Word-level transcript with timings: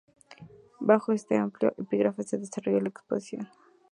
Bajo 0.79 1.11
este 1.11 1.37
amplio 1.37 1.75
epígrafe 1.77 2.23
se 2.23 2.39
desarrolló 2.39 2.79
la 2.79 2.89
Exposición. 2.89 3.47